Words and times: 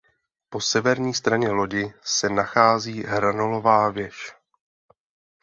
Po 0.49 0.61
severní 0.61 1.13
straně 1.13 1.49
lodi 1.51 1.93
se 2.03 2.29
nachází 2.29 3.03
hranolová 3.03 3.89
věž. 3.89 4.33